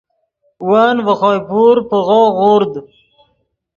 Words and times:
ون 0.69 0.95
ڤے 1.05 1.13
خوئے 1.19 1.39
پور 1.47 1.77
پیغو 1.89 2.21
غورد 2.37 2.73